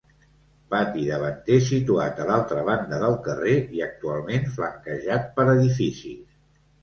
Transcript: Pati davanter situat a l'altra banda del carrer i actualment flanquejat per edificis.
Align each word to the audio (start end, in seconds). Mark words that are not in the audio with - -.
Pati 0.73 1.01
davanter 1.09 1.57
situat 1.65 2.21
a 2.23 2.25
l'altra 2.29 2.63
banda 2.69 2.99
del 3.05 3.19
carrer 3.27 3.53
i 3.79 3.83
actualment 3.89 4.49
flanquejat 4.57 5.31
per 5.37 5.45
edificis. 5.55 6.25